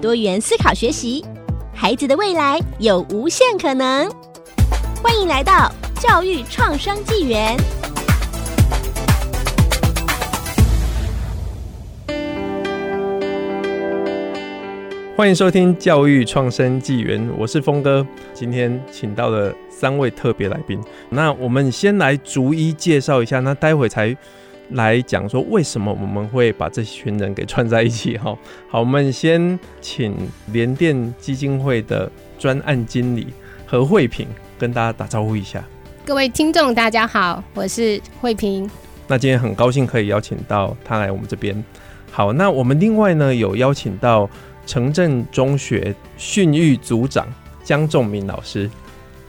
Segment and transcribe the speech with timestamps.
[0.00, 1.24] 多元思考学习，
[1.74, 4.08] 孩子的未来有无限可能。
[5.02, 7.56] 欢迎来到教育创生纪元。
[15.16, 18.06] 欢迎收听教育创生纪元，我是峰哥。
[18.32, 20.80] 今天请到了三位特别来宾，
[21.10, 24.16] 那我们先来逐一介绍一下，那待会才
[24.70, 28.16] 来讲说为什么我们会把这群人给串在一起。
[28.18, 28.36] 哈，
[28.68, 30.14] 好，我们先请
[30.52, 33.28] 联电基金会的专案经理
[33.66, 34.26] 何慧平。
[34.58, 35.64] 跟大家打招呼一下，
[36.04, 38.68] 各位听众，大家好，我是慧平。
[39.06, 41.64] 那今天很高兴可以邀请到他来我们这边。
[42.10, 44.28] 好，那我们另外呢有邀请到
[44.66, 48.68] 城镇中学训育组长江仲明老师。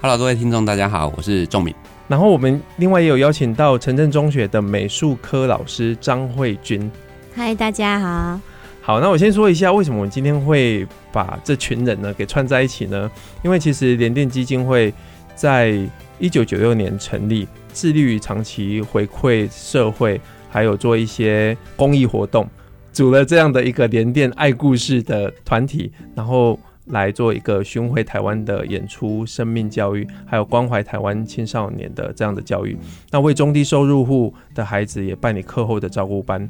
[0.02, 1.75] Hello，各位听众，大家好，我是仲敏。
[2.09, 6.91] 然后我们另外也有邀请到城镇中学的美术科老师张慧君。
[7.35, 8.41] 嗨，大家好。
[8.81, 13.09] 好，那我先说一下为什么我们今天会把这群人呢给串在一起呢？
[13.43, 14.93] 因为其实联电基金会。
[15.35, 15.73] 在
[16.19, 22.45] 一九九六年成立，致力于长期回馈社会，还有做一些公益活动，
[22.91, 32.77] 组了这样的一个联电爱故事的团体，然后来做一个巡回台湾的演出、生命教育，还有关怀台湾青少年的这样的教育。
[33.11, 36.47] 那为中低收入户的孩子也办理课后的照顾班。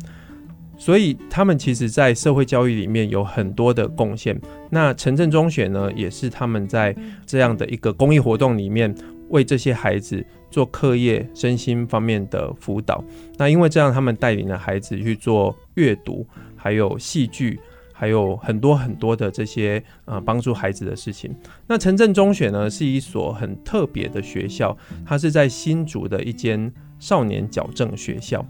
[0.77, 4.39] 所以他们其实，在社会教育里面有很多的贡献。
[4.69, 6.95] 那城镇中学呢，也是他们在
[7.25, 8.95] 这样的一个公益活动里面，
[9.27, 13.03] 为这些孩子做课业、身心方面的辅导。
[13.37, 17.59] 那因为这样，他们带领了孩子去做阅读，还有戏剧，
[17.99, 21.35] 还有很多很多的这些呃帮助孩子的事情。
[21.67, 28.45] 那城镇中学呢，是一所很特别的学校，它是在新竹的一间少年矫正学校。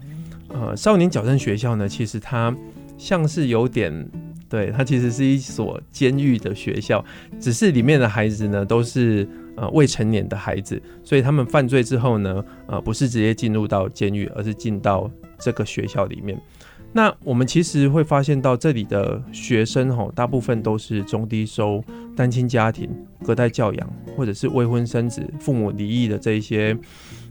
[0.50, 2.56] 呃，少年矫正学校呢，其实它
[2.96, 4.08] 像是有点，
[4.48, 7.04] 对，它其实是一所监狱的学校，
[7.40, 16.40] 只是里面的孩子呢都是呃未成年的孩子，所以他们犯罪之后呢，呃，不是直接进入到监狱，而是进到这个学校里面。
[16.92, 21.82] 那我们其实会发现到这里的学生吼，大部分都是中低收、
[22.16, 22.90] 单亲家庭、
[23.24, 26.76] 隔代教养，或者是未婚生子、父母离异的这一些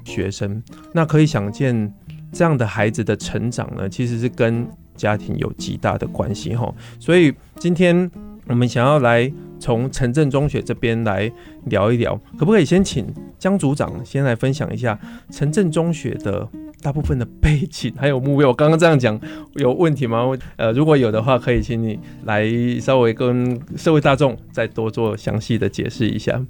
[0.03, 0.61] 学生。
[0.93, 1.93] 那可以想见。
[2.31, 4.63] 这样的孩子的成长呢，其实是跟
[4.95, 6.71] 家庭有极大的关系哈。
[6.99, 8.07] 所以今天
[8.45, 11.31] 我们想要来从城镇中学这边来
[11.65, 14.95] 聊一聊，可不可以先请江组长先来分享一下
[15.31, 16.47] 城镇中学的
[16.81, 18.47] 大部分的背景 还有目标？
[18.49, 19.19] 我刚刚这样讲
[19.55, 20.25] 有问题吗？
[20.55, 22.45] 呃，如果有的话，可以请你来
[22.79, 26.41] 稍微跟社会大众再多做详细的解释一下。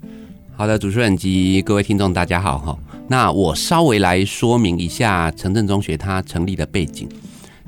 [0.55, 2.77] 好的，主持人及各位听众，大家好哈。
[3.07, 7.07] 那我稍微来说明一下城镇中学它成立的背景。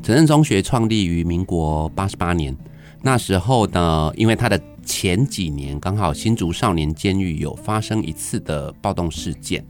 [0.04, 2.56] 城镇中学创立于民国八十八年，
[3.02, 9.64] 那时候呢，因为它的前几年刚好新竹少年监狱有发生一次的暴动事件，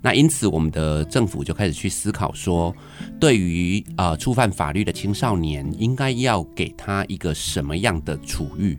[0.00, 2.74] 那因此我们的政府就开始去思考说，
[3.18, 8.78] 对于呃触犯法律的青少年，应该要给他一个什么样的处遇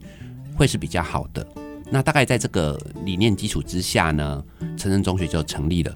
[0.56, 1.46] 会是比较好的。
[1.92, 4.44] 那大概在这个理念基础之下呢，
[4.78, 5.94] 成人中学就成立了。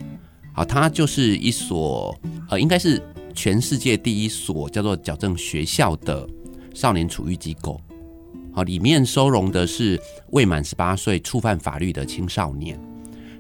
[0.52, 2.16] 好，它就是一所
[2.50, 3.02] 呃，应该是
[3.34, 6.28] 全世界第一所叫做矫正学校的
[6.74, 7.80] 少年处遇机构。
[8.52, 10.00] 好，里面收容的是
[10.32, 12.80] 未满十八岁触犯法律的青少年。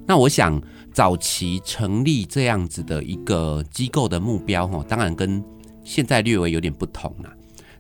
[0.06, 5.44] 那我想早期成立这样子的一个机构的目标，哈，当然跟
[5.84, 7.34] 现在略微有点不同了。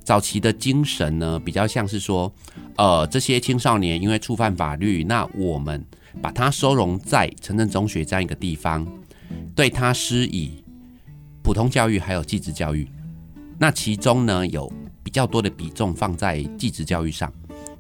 [0.03, 2.34] 早期的精神呢，比较像是说，
[2.78, 5.85] 呃，这些青少年因为触犯法律，那我们
[6.22, 8.85] 把他收容在城镇中学这样一个地方，
[9.55, 10.64] 对他施以
[11.41, 12.87] 普通教育还有技职教育。
[13.58, 14.70] 那其中呢，有
[15.03, 17.31] 比较多的比重放在技职教育上，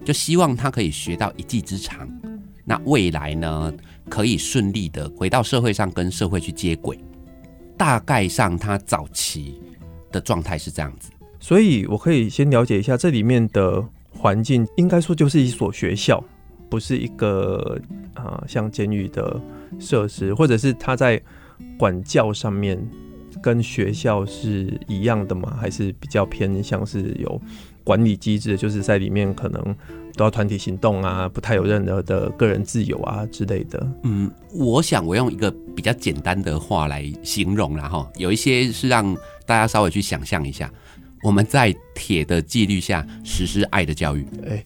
[0.05, 2.09] 就希望他可以学到一技之长，
[2.65, 3.73] 那未来呢，
[4.09, 6.97] 可以顺利的回到社会上跟社会去接轨。
[7.77, 9.59] 大概上，他早期
[10.11, 11.11] 的状态是这样子。
[11.39, 16.23] 所以，我可以先了解一下这里面的环境，应该说就是一所学校，
[16.69, 17.77] 不是一个
[18.13, 19.41] 啊、呃、像监狱的
[19.79, 21.21] 设施，或者是他在
[21.77, 22.81] 管教上面
[23.41, 25.57] 跟学校是一样的吗？
[25.59, 27.41] 还是比较偏向是有
[27.83, 29.75] 管理机制，就是在里面可能
[30.15, 33.85] 都要团体行动啊，不太有任何的个人自由啊之类的。
[34.03, 39.15] 嗯，我想我用一个比较简单的话来形容，然后有一些是让
[39.45, 40.71] 大家稍微去想象一下。
[41.23, 44.65] 我们在铁的纪律下实施爱的教育，哎，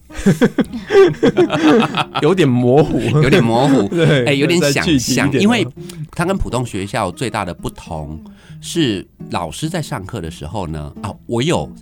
[2.20, 5.64] 有点模糊，有点模糊， 对，哎，有点想象，因为
[6.10, 8.20] 它跟普通学校最大的不同
[8.60, 11.72] 是，老师在上课的时候呢，啊，我有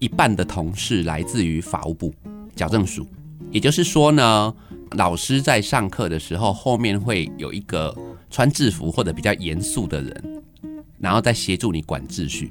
[0.00, 2.12] 一半的同事来自于法务部
[2.56, 3.06] 矫正署，
[3.52, 4.52] 也就是说呢，
[4.92, 7.94] 老师在上课的时候，后面会有一个
[8.30, 10.42] 穿制服或者比较严肃的人，
[10.98, 12.50] 然后再协助你管秩序，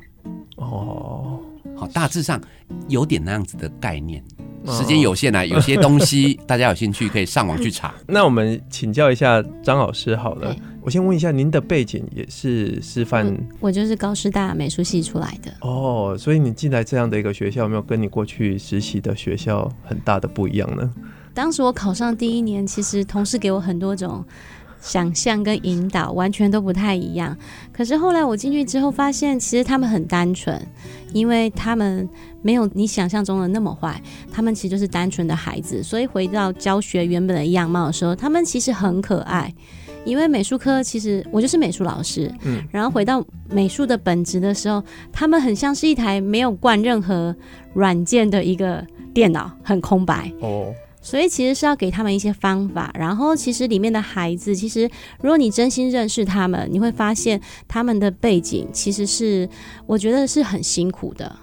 [0.56, 1.42] 哦。
[1.78, 2.40] 好，大致上
[2.88, 4.24] 有点那样子的概念。
[4.68, 7.94] 时间有限啊， 有些东西大家有兴趣可以上网去查。
[8.07, 13.35] 那我们请教一下张老师好了，我先问一下，您的背景也是师范？
[13.59, 15.51] 我就是高师大美术系出来的。
[15.61, 20.93] 哦，所以你进来这样的一个学校，有没有跟你过去实习的学校很大的不一样呢？
[21.33, 24.23] 当时我考上第一年，其实同事给我很多种。
[24.81, 27.35] 想象跟引导完全都不太一样，
[27.73, 30.61] 可是后来我进去之后发现，其实他们很单纯，
[31.11, 32.07] 因为他们
[32.43, 33.99] 没有你想象中的那么坏，
[34.31, 39.51] 他们其实就是单纯的孩子，所以回到教学原本的样貌的时候，他们其实很可爱。
[40.06, 44.81] 因为美术科其实我就是美术老师，嗯，然后回到美术的本质的时候，
[45.12, 47.36] 他们很像是一台没有灌任何
[47.74, 50.74] 软件的一个电脑，很空白哦。
[51.02, 54.90] 所以其实是要给他们一些方法，然后其实里面的孩子，其实
[55.22, 59.48] 如果你真心认识他们，你会发现他们的背景其实是，
[59.86, 61.36] 我觉得是很辛苦的。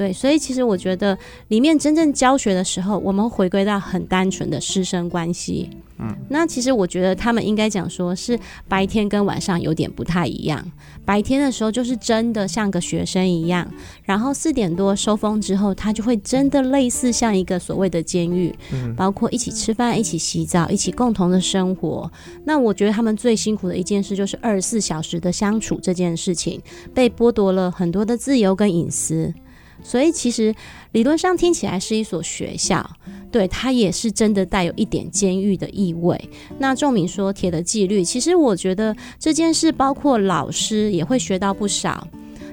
[0.00, 1.18] 对，所以其实我觉得
[1.48, 5.68] 里面真正教学的时候，我们回归到很单纯的师生关系。
[5.98, 10.64] 嗯，那其实我觉得他们应该讲说是白天跟晚上有点不太一样。
[11.04, 13.70] 白天的时候就是真的像个学生一样，
[14.04, 22.10] 然后四点多收风之后，他就会真的类似像一个所谓的监狱，嗯，包括一起吃饭、一起洗澡、一起共同的生活。
[22.46, 26.58] 那我觉得他们最辛苦的一件事就是二十四小时的相处这件事情，
[26.94, 29.34] 被剥夺了很多的自由跟隐私。
[29.82, 30.54] 所以其实
[30.92, 32.88] 理论上听起来是一所学校，
[33.30, 36.20] 对，它也是真的带有一点监狱的意味。
[36.58, 42.06] 那仲明说铁的纪律，其实我觉得这件事包括老师也会学到不少。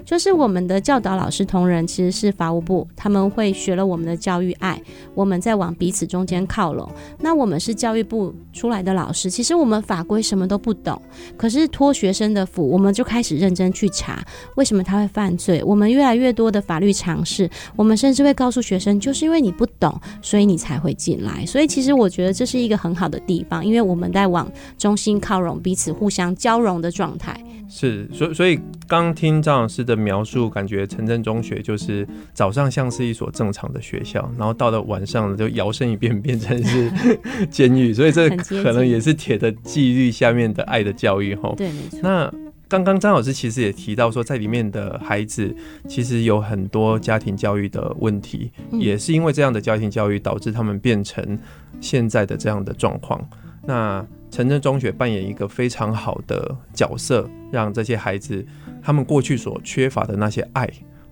[0.07, 4.81] 就是我们的教导老师同仁其实是法务部，他们会学了我们的教育爱，
[5.13, 6.89] 我们在往彼此中间靠拢。
[7.19, 10.99] 那我们是教育部出来的老师，其实我们法规什么都不懂，
[11.35, 14.23] 可是托学生的福，我们就开始认真去查
[14.55, 15.61] 为什么他会犯罪。
[15.61, 21.45] 我们越来越多的法律常识，我们甚至会告诉学生，就是因为你不懂，所以你才会进来。
[21.45, 27.37] 所以其实我觉得这是一个很好的地方，因为我们在往中心靠拢，彼此互相交融的状态。
[27.69, 36.91] 是，所以所以刚听张老师的描述，感觉城镇中学就是早上像是一所正常的学校，然后到了晚上就摇身一变变成是
[37.51, 41.53] 监狱，所以这可能也是铁的纪律下面的爱的教育哈。
[41.57, 41.99] 对，没错。
[42.01, 42.33] 那
[42.69, 45.55] 刚刚张老师其实也提到说，在里面的孩子
[45.87, 51.37] 其实有很多家庭教育的问题，嗯、也是因为这样的家庭教育导致他们变成
[51.79, 53.21] 现在的这样的状况。
[53.67, 58.45] 那城镇中学扮演一个非常好的角色，让这些孩子
[58.81, 60.69] 他们过去所缺乏的那些爱，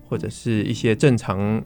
[0.08, 1.62] 或者是一些正常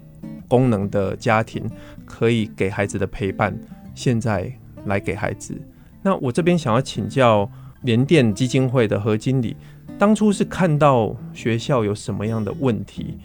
[0.49, 1.65] 功能的家庭
[2.05, 3.57] 可以给孩子的陪伴，
[3.95, 4.53] 现在
[4.87, 5.57] 来给孩子。
[6.03, 7.49] 那我这边想要请教
[7.83, 9.57] 联电基金会的何经理，
[9.97, 13.17] 当初是看到学校有什么样的问题，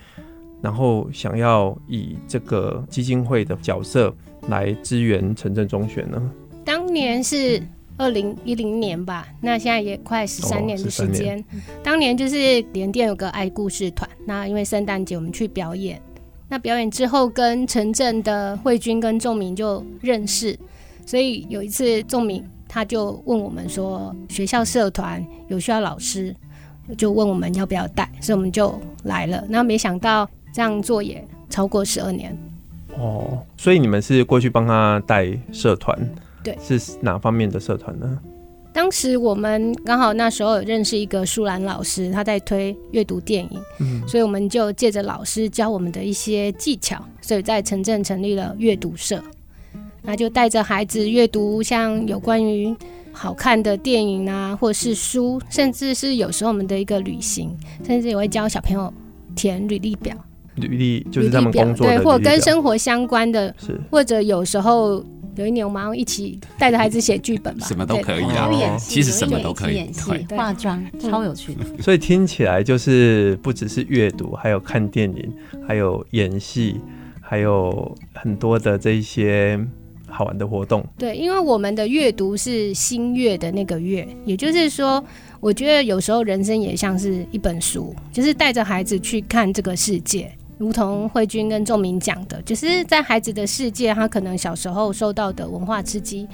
[0.61, 4.15] 然后想要以这个基金会的角色
[4.49, 6.31] 来支援城镇中学呢？
[6.65, 7.61] 当年是。
[7.97, 11.39] 二零一零年吧，那现在也快十三年的时间。
[11.39, 11.43] 哦、
[11.81, 16.01] 当年就是联电有个爱故事团，那因为圣诞节我们去表演，
[16.49, 20.59] 那表演之后跟城镇的慧君跟仲明就认识，
[21.05, 26.35] 所以有一次仲明他就问我们说，学校社团有需要老师，
[26.97, 29.41] 就问我们要不要带，所以我们就来了。
[29.47, 32.37] 那没想到这样做也超过十二年。
[32.97, 35.97] 哦，所以你们是过去帮他带社团？
[36.45, 38.19] 对，是哪方面的社团呢？
[38.71, 49.23] 当时我们刚好那时候有认识一个舒兰老师，他在推阅读电影，嗯，所以我们就借着老师教我们的一些技巧，所以在城镇成立了阅读社，
[50.01, 52.75] 那就带着孩子阅读像有关于
[53.13, 58.93] 好看的电影啊，或者是书，甚至是有时候我们的一个旅行，甚至也会教小朋友
[59.37, 60.13] 填履历表，
[60.55, 63.79] 履历就是他们工作的对，或者跟生活相关的，是。
[63.89, 65.01] 或者有时候。
[65.35, 71.63] 有一年我们要一起带着孩子写剧本吧，什么都可以啊，其实什么都可以，演戏、化妆，超有趣的。
[71.81, 75.33] 所以听起来就是不只是阅读，还有看电影，
[75.67, 76.79] 还有演戏，
[77.21, 79.59] 还有很多的这一些
[80.07, 80.85] 好玩的活动。
[80.97, 85.03] 对，因为我们的阅读是新月的那个月，也就是说。
[85.41, 96.27] 我觉得有时候人生也像是一本书，就是带着孩子去看这个世界，如同慧君跟仲明讲的，就是在孩子的世界，他可能小时候受到的文化刺激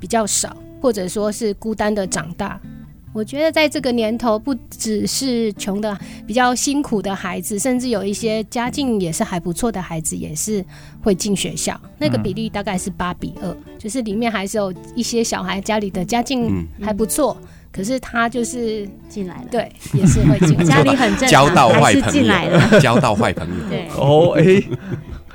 [0.00, 2.60] 比较少，或者说是孤单的长大。
[3.14, 10.64] 我觉得在这个年头，不只是穷的、比较辛苦的孩子，甚至有一些家境也是还不错的孩子，也是
[11.02, 11.80] 会进学校。
[11.98, 17.36] 那个比例大概是八比二，就是里面还是有一些小孩家里的家境还不错。
[17.40, 23.54] 嗯嗯可是他就是进来了，对，也是会进 家里很正常，交到坏朋友，进来了，交到坏朋友。
[23.68, 24.62] 对，哦，哎，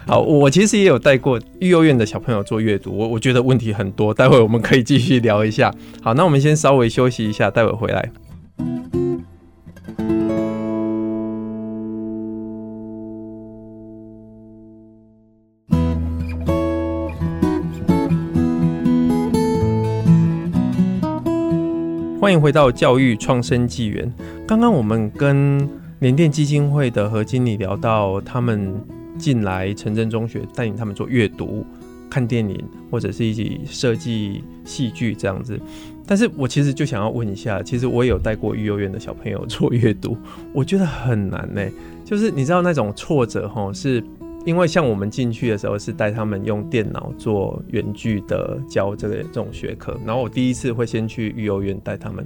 [0.05, 5.73] 好，我其实也有带过育幼院的小朋友做阅读，我我觉得问题很多，待会我们可以继续聊一下。
[6.01, 8.09] 好，那我们先稍微休息一下，待会回来。
[22.23, 24.09] 欢迎回到教育创生纪元。
[24.47, 28.73] 刚刚我们跟联电基金会的何经理聊到，他们
[29.17, 31.65] 进来城镇中学，带领他们做阅读、
[32.09, 32.57] 看电影，
[32.89, 35.59] 或者是一起设计戏剧这样子。
[36.07, 40.15] 但是我其实就想要问一下，其实我也有带过育幼院的小朋友做阅读，
[40.53, 41.61] 我觉得很难呢。
[42.05, 44.01] 就是你知道那种挫折齁，是。
[44.45, 52.25] 因为像我们进去的时候是带他们用电脑做远距的教这个这种学科，然后我第一次会先去育幼院带他们，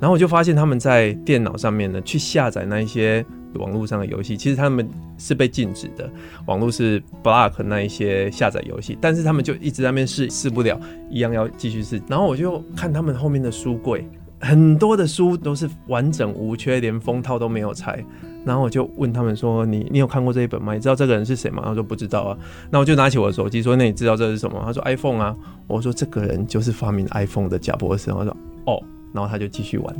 [0.00, 3.24] 然后我就发现他们在电脑上面呢去下载那一些
[3.56, 6.10] 网络上的游戏，其实他们是被禁止的，
[6.46, 10.80] 网络是 block 那一些下载游戏，但是他们就一直在那边试试不了，
[11.10, 14.08] 一样要继续试，然后我就看他们后面的书柜，
[14.42, 18.04] 很多的书都是完整无缺，连封套都没有拆。
[18.44, 20.74] 然后我就问他们说：“你你有看过这一本吗？
[20.74, 22.36] 你知道这个人是谁吗？”他说：“不知道啊。”
[22.68, 25.34] 那我就拿起我的手机说：“那你知道这是什么？”他说：“iPhone 啊。”
[25.68, 28.82] 我说：“这个人就是发明 iPhone 的贾伯斯。”我说：“哦。”
[29.14, 29.96] 然后他就继续玩。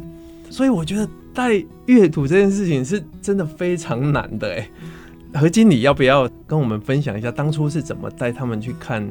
[0.50, 4.68] 所以我觉得带阅读这件事情是真的非常难的哎。
[5.34, 9.08] 何经理要不要跟我们分享一下当初是怎么带他们去看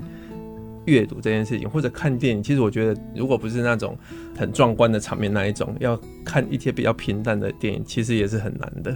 [0.86, 2.44] 阅读这件事情，或者看电影？
[2.44, 3.96] 其实我觉得，如果不是那种
[4.38, 8.96] 很壮观的场面那一种，要看一些比较平淡的电影，其实也是很难的。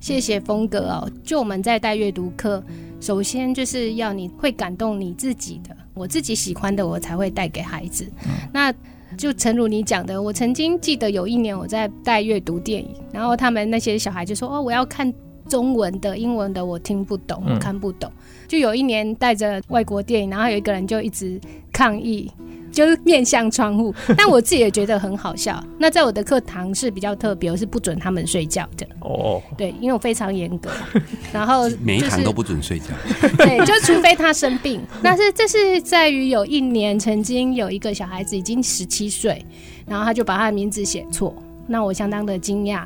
[0.00, 1.10] 谢谢峰哥哦。
[1.24, 2.62] 就我们在带阅读课，
[3.00, 8.04] 首先就是要你会感动你自己的，我自己喜欢的，我才会带给孩子。
[8.24, 8.72] 嗯、那
[9.16, 15.10] 就诚如你讲的，我曾经记得有一年我在带阅读电影，然后他们那些小孩就说：“哦，我要看
[15.48, 18.10] 中文的，英文的我听不懂，我看不懂。
[18.14, 21.40] 嗯”就有一年带着外国电影，然后有一个人就一直
[21.72, 22.30] 抗议。
[22.72, 25.64] 就是面向窗户， 但我自己也觉得很好笑。
[25.78, 28.86] 那在我的课堂是比较特别，我是不准他们睡觉的。
[29.00, 30.68] 哦，对，因为我非常严格。
[31.32, 32.88] 然后、就是、每一堂都不准睡觉。
[33.38, 34.82] 对，就除非他生病。
[35.02, 39.42] 但是这是在于有一年曾经有一个小孩子已经十七岁，
[39.86, 41.34] 然后他就把他的名字写错，
[41.66, 42.84] 那我相当的惊讶。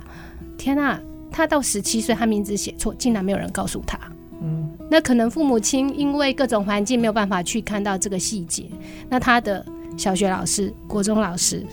[0.57, 3.99] 天啊，他到十七岁，他名字写错，竟然没有人告诉他。
[4.42, 8.64] 嗯，那可能父母亲因为各种环境没有办法去看到这个细节，
[9.08, 9.64] 那他的。
[9.96, 11.66] 小学老师、国中老师，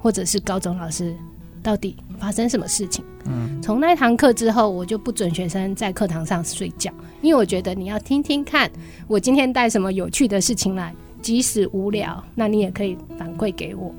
[0.00, 1.14] 或者是高中老师，
[1.62, 3.04] 到底发生什么事情？
[3.26, 6.90] 嗯，从那堂课之后，我就不准学生在课堂上睡觉，
[7.20, 8.70] 因为我觉得你要听听看，
[9.06, 13.94] 我今天带什么有趣的事情来，即使无聊，那你也可以反馈给我。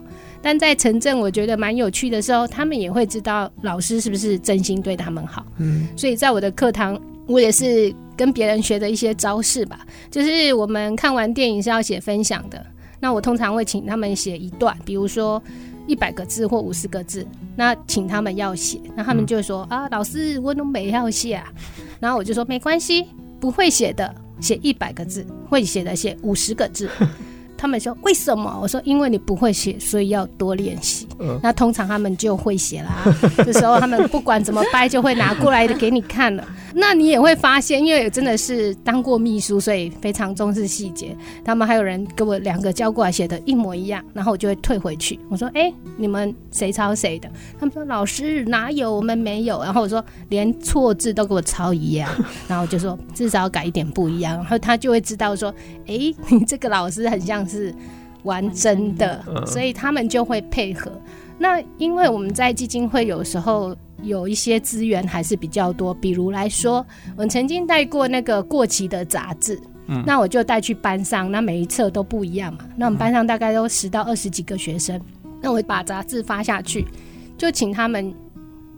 [0.46, 5.44] 但在城镇，我觉得蛮有趣的时候，他们也会知道老师是不是真心对他们好。
[5.58, 9.80] 嗯，所以在我的课堂，我也是跟别人学的一些招式吧，
[10.12, 12.64] 就是我们看完电影是要写分享的。
[13.00, 15.42] 那我通常会请他们写一段，比如说
[15.88, 17.26] 一百个字或五十个字，
[17.56, 21.52] 那请他们要写，那他们就说、嗯、啊，老师我都没要写啊，
[22.00, 23.08] 然后我就说没关系，
[23.40, 26.88] 不会写的写一百个字，会写的写五十个字。
[27.58, 28.60] 他们说为什么？
[28.62, 31.08] 我说因为你不会写，所以要多练习。
[31.20, 33.04] 嗯、那通常他们就会写啦。
[33.46, 36.46] 这时候他们不管怎么掰，就会拿过来的给你看了。
[36.78, 41.16] 那你也会发现，因为真的是当过秘书，所以非常重视细节。
[41.44, 45.18] 他们还有人给我两个交过来写的一模一样，然后我就会退回去。
[45.30, 48.94] 我说：“哎、欸，你们谁抄谁的？”他们说：“老师哪有？
[48.94, 52.10] 我们没有。”然后我说：“连错字都给我抄一样。”
[52.46, 55.50] 然后我就说：“至少改一点不一样。”然后他就会知道说
[55.88, 57.74] ：“哎、欸，你这个老师很像是
[58.24, 60.92] 玩真的。”所以他们就会配合。
[61.38, 63.76] 那因为我们在基金会有时候。
[64.04, 66.86] 有一些资源还是比较多，比如来说，
[67.16, 72.60] 我曾经带过那个过期的杂志，嗯，那我就带去班上，那每一册都不一样嘛。
[72.76, 75.00] 那我们班上大概都十到二十几个学生，
[75.42, 76.86] 那我把杂志发下去，
[77.38, 78.14] 就请他们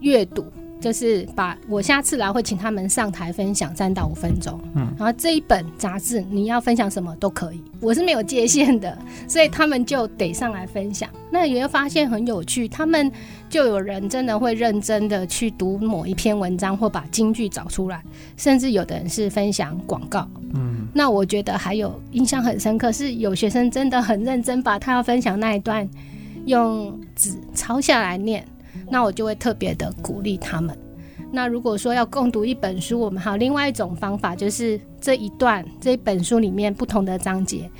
[0.00, 0.46] 阅读。
[0.80, 11.08] 就是把我下次来会请他们上台分享三到五分钟，嗯，然后这一本杂志你要分享什么都可以，我是没有界限的，所以他们就得上来分享。
[11.30, 13.10] 那也会发现很有趣，他们
[13.50, 18.02] 就有人真的会认真的去读某一篇文章或把金句找出来，
[18.36, 25.86] 甚至有的人是分享广告，嗯，那我觉得还有印象很深刻是有学生真的很认真把他要分享那一段
[26.46, 28.46] 用纸抄下来念。
[28.90, 30.76] 那我就会特别的鼓励他们。
[31.30, 37.70] 那如果说要共读一本书，我们还有另外一种方法，就是这一段这一本书里面不同的章节，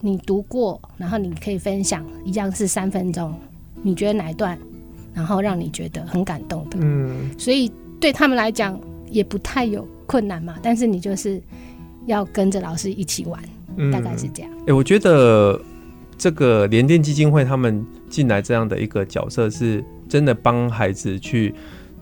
[0.00, 3.34] 你读过，然后你可以分享，一样是三分钟，
[3.82, 4.56] 你觉得哪一段，
[5.12, 6.78] 然后让你觉得很感动的。
[6.80, 11.42] 嗯，所以对他们来讲也不太有困难嘛，但是你就是
[12.06, 13.42] 要跟着老师一起玩，
[13.78, 14.52] 嗯，大概是这样。
[14.60, 15.60] 哎、欸，我觉得
[16.16, 19.84] 这个联电基金会他们进来这样的一个角色是。
[20.12, 21.54] 真的帮孩子去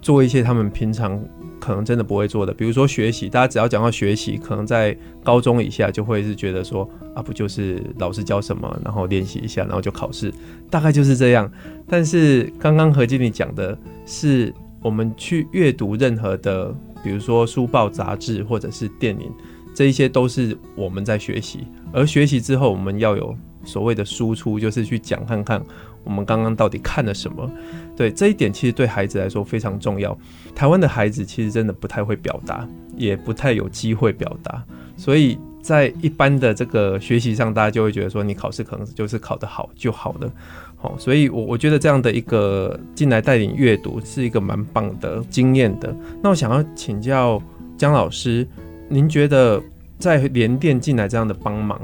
[0.02, 1.16] 做一些他们平常
[1.60, 3.28] 可能真的不会做的，比如说学习。
[3.28, 10.34] 大家只要讲到学习，可能在高中以下就会是觉得说啊，不就是老师教什么，然后练习一下，然后就考试，
[10.68, 11.48] 大概就是这样。
[11.86, 14.52] 但是刚刚何经理讲的是，
[14.82, 16.74] 我们去阅读任何的，
[17.04, 19.30] 比如说书报、杂志或者是电影，
[19.72, 21.60] 这一些都是我们在学习。
[21.92, 25.62] 而学习之后，我们要有所谓的输出，就是去讲看看。
[26.04, 27.50] 我们刚刚到底看了什么？
[27.97, 30.16] 对，这一点，其实对孩子来说非常重要。
[30.54, 32.66] 台湾的孩子其实真的不太会表达，
[32.97, 34.62] 也不太有机会表达，
[34.97, 40.33] 所以在一般的这个学习上，大家就会觉得说，你考试可能就是考得好就好了。
[40.76, 45.95] 好，所以我我觉得这样的一个进来带领阅读是一个蛮棒的经验的。
[46.23, 47.40] 那我想要请教
[47.76, 48.49] 江老师，
[48.88, 49.62] 您觉得
[49.99, 51.78] 在联电进来这样的帮忙，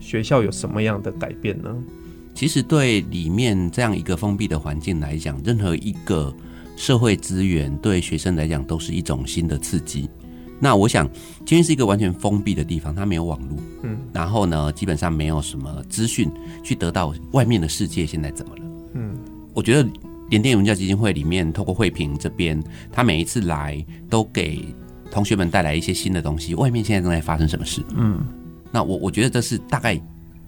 [0.00, 1.72] 学校有什么样的改变呢？
[2.34, 6.34] 其实对里面这样一个封闭的环境来讲，任何一个
[6.76, 10.08] 社会资源对学生来讲都是一种新的刺激。
[10.58, 11.08] 那我想，
[11.44, 16.30] 今天是一个完全封闭的地方，它没有网络，嗯，然后呢，基本上没有什么资讯
[16.62, 18.62] 去得到外面的世界现在怎么了，
[18.94, 19.14] 嗯，
[19.54, 19.88] 我觉得
[20.30, 24.64] 联电文教基金会里面透过惠平这边，他每一次来都给
[25.10, 26.54] 同学们带来一些新的东西。
[26.54, 27.82] 外面现在正在发生什么事？
[27.96, 28.24] 嗯，
[28.70, 30.00] 那我我觉得这是大概。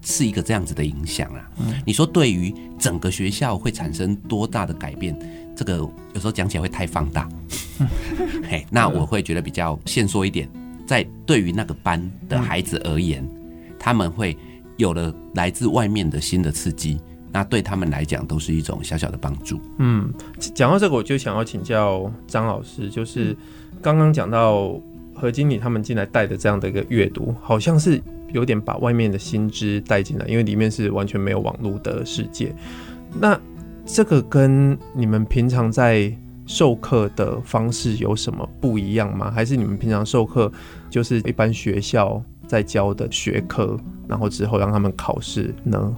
[0.05, 1.51] 是一个这样子的影响啊。
[1.85, 5.17] 你说对于整个学校会产生多大的改变？
[5.57, 7.27] 这个有时候讲起来会太放大。
[8.47, 10.49] 嘿，那我会觉得比较限缩一点，
[10.85, 13.27] 在对于那个班的孩子而言，
[13.79, 14.37] 他们会
[14.77, 16.99] 有了来自外面的新的刺激，
[17.31, 19.59] 那对他们来讲都是一种小小的帮助。
[19.79, 20.13] 嗯，
[20.53, 23.35] 讲到这个，我就想要请教张老师，就是
[23.81, 24.77] 刚刚讲到
[25.13, 28.01] 何经理他们进来带的这样的一个阅读，好像是。
[28.35, 32.53] 有点把外面的新知带进来，因为里面是完全没有网络的世界。
[33.19, 33.39] 那
[33.85, 36.11] 这个跟你们平常在
[36.45, 39.31] 授课的方式有什么不一样吗？
[39.31, 40.51] 还是你们平常授课
[40.89, 45.95] 就是一般学校在教的学科，然后之后让他们考试呢？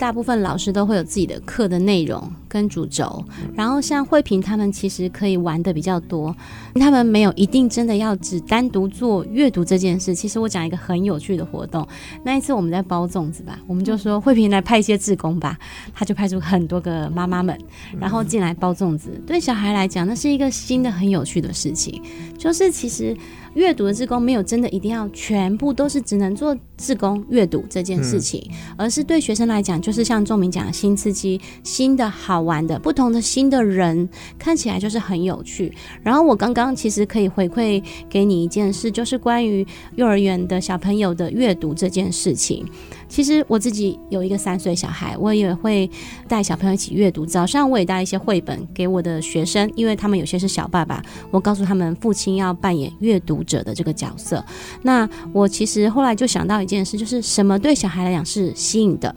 [0.00, 3.22] 大部分老师都会有自己的课的内容跟主轴，
[3.54, 6.34] 然后像慧萍他们其实可以玩的比较多，
[6.76, 10.14] 他们没有一定真的要只单独做阅读这件事。
[10.14, 11.86] 其实我讲一个很有趣的活动，
[12.24, 15.58] 那一次我们在包粽子吧，我们就说慧萍来派一些志工吧，
[15.92, 17.58] 他就派出很多个妈妈们，
[18.00, 19.10] 然后进来包粽子。
[19.26, 22.02] 对小孩来讲，那是一个新的很有趣的事情，
[22.38, 23.14] 就是其实。
[23.54, 34.08] 阅读的志工没有真的一定要全部都是只能做志工阅读这件事情，而是对学生来讲，就是像仲明讲的新刺激、新的好玩的、不同的新的人，
[34.38, 35.72] 看起来就是很有趣。
[36.02, 42.64] 然后我刚刚其实可以回馈给你一件事，就是关于幼儿园的小朋友的阅读这件事情。
[43.10, 45.90] 其实我自己有一个三岁小孩，我也会
[46.28, 47.26] 带小朋友一起阅读。
[47.26, 54.42] 早上我也带一些绘本给我的学生，因为他们有些是小爸爸，我告诉他们父亲要扮演阅读者的这个角色。
[54.82, 59.12] 那我其实后来就想到一件事，就是什么对小孩来讲是吸引的。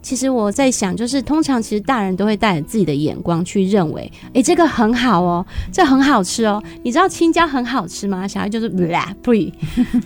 [0.00, 6.62] 其实我在想，就是通常其实大人都会带着自己的眼光去认为，诶，这个很好哦，这很好吃哦。
[6.82, 8.26] 你知道青椒很好吃吗？
[8.26, 9.32] 小孩就是啦，不，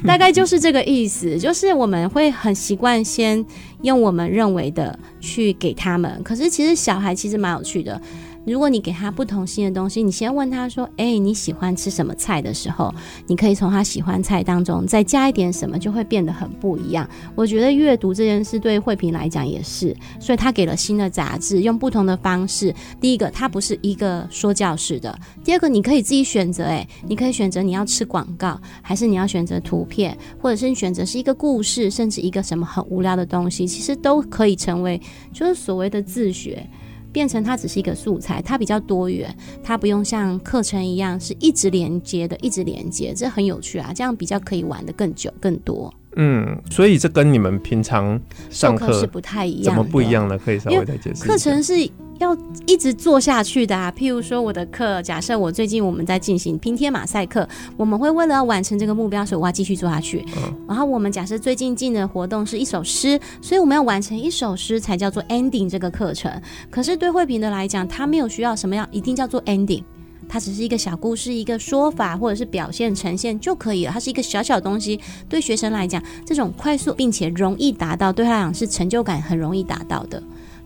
[0.06, 1.38] 大概就是这个意思。
[1.38, 3.44] 就是我们会很习惯先
[3.82, 6.20] 用我们认为的去给他们。
[6.22, 8.00] 可是其实小孩其实蛮有趣的，
[8.44, 12.92] 如果你给他不同新的东西，你先问他说：“哎，你喜欢吃什么菜？”的时候，
[13.28, 17.08] 你可以从他喜欢菜当中再加一点什么，就会变得很不一样。
[17.36, 22.74] 我觉得阅读这件事对慧萍来讲也是，所以他给了新的杂志，用不同的方式。
[23.00, 35.00] 第一个，它不是一个说教式的；第二个，你可以自己选择，哎，你可以选择你要吃广告，还是你要选择图片，或者是你选择是一个故事，甚至一个什么很无聊的东西，其实都可以成为
[35.32, 36.66] 就是所谓的自学。
[37.12, 45.92] 变成它只是一个素材，它比较多元，它不用像课程一样是一直连接的，一直连接，这很有趣啊，这样比较可以玩的更久更多。
[46.16, 48.20] 嗯，所以这跟你们平常
[48.50, 50.36] 上课是不太一样，怎么不一样呢？
[50.36, 51.26] 可以稍微再解释一下。
[51.26, 51.74] 课程是
[52.18, 53.92] 要一直做下去的啊。
[53.96, 60.24] 譬如说我的课，假设我最近我们在进行拼贴马赛克，我们会为了要完成这个目标，所以我要继续做下去。
[60.36, 60.54] 嗯。
[60.68, 66.30] 然后我们假设最近进的活动是一首诗，所以我们要完成一首诗才叫做 ending 这个课程。
[66.70, 69.82] 可是对慧平的来讲，他没有需要什么样一定叫做 ending。
[70.28, 73.92] 它只是一个小故事，一个说法，或者是表现呈现就可以了。
[73.92, 74.98] 它是一个小小东西，
[75.28, 80.22] 对学生来讲，这种快速并且容易达到，对他来讲是成就感很容易达到的。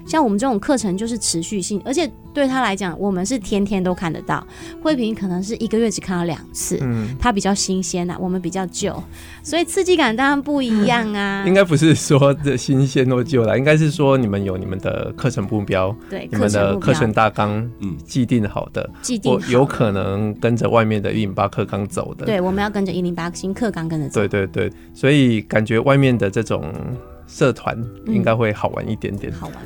[0.06, 4.46] 像我们这种课程就是持续性，而且对他来讲，我们是天天都看得到。
[4.82, 9.02] 慧萍可能是一个月只看到两次，嗯，他比较新鲜啊，我们比较旧，
[9.42, 11.44] 所以刺激感当然不一样啊。
[11.48, 26.72] 应该不是说这新鲜或旧啦，应该是说你们有你们的课程目标，对，你们的课程大纲，嗯，既定好的，既定有可能跟着外面的一零八课纲走的，对，我们要跟着一零八新课纲跟着走，对对对，所以感觉外面的这种
[27.26, 29.56] 社团应该会好玩一点点，好玩。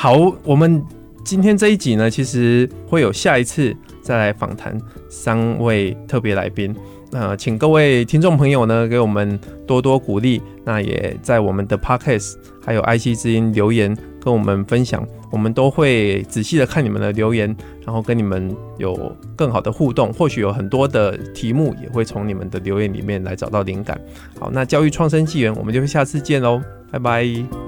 [0.00, 0.80] 好，我们
[1.24, 6.72] 今天这一集呢，其实会有下一次再来访谈三位特别来宾。
[7.10, 10.40] 那请各位听众朋友呢，给我们多多鼓励。
[10.64, 17.52] 那也在我们的 Podcast 还有 IC 之音留言跟我们分享，我们都会仔细的看你们的留言，
[17.84, 20.12] 然后跟你们有更好的互动。
[20.12, 24.00] 或许有很多的题目也会从你们的留言里面来找到灵感。
[24.38, 27.67] 好，那教育创生纪元，我们就下次见喽，拜拜。